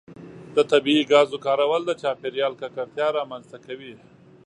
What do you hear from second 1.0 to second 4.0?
ګازو کارول د چاپیریال ککړتیا رامنځته کوي.